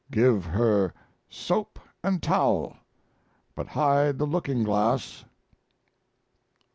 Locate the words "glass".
4.63-5.25